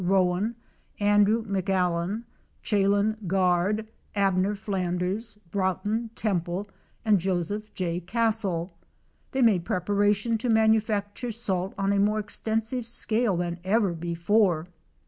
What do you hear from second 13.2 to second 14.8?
than ever before.